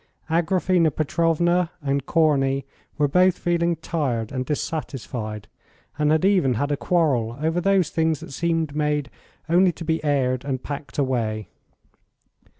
Agraphena 0.31 0.89
Petrovna 0.89 1.69
and 1.79 2.07
Corney 2.07 2.65
were 2.97 3.07
both 3.07 3.37
feeling 3.37 3.75
tired 3.75 4.31
and 4.31 4.47
dissatisfied, 4.47 5.47
and 5.99 6.09
had 6.09 6.25
even 6.25 6.55
had 6.55 6.71
a 6.71 6.75
quarrel 6.75 7.37
over 7.39 7.61
those 7.61 7.91
things 7.91 8.19
that 8.19 8.31
seemed 8.33 8.75
made 8.75 9.11
only 9.47 9.71
to 9.71 9.85
be 9.85 10.03
aired 10.03 10.43
and 10.43 10.63
packed 10.63 10.97
away. 10.97 11.49